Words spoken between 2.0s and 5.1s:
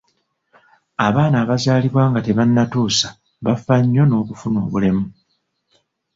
nga tebannatuusa bafa nnyo n'okufuna obulemu.